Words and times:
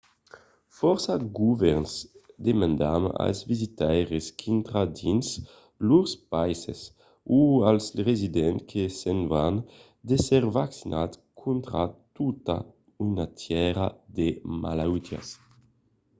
fòrça 0.77 1.13
govèrns 1.39 1.91
demandan 2.47 3.03
als 3.25 3.39
visitaires 3.51 4.25
qu'intran 4.39 4.85
dins 4.99 5.27
lors 5.87 6.13
païses 6.33 6.81
o 7.37 7.39
als 7.69 7.85
residents 8.09 8.65
que 8.71 8.83
se'n 8.99 9.19
van 9.33 9.55
d'èsser 10.07 10.43
vaccinats 10.59 11.19
contra 11.41 11.81
tota 12.17 12.57
una 13.07 13.25
tièra 13.41 13.87
de 14.17 14.27
malautiás 14.61 15.27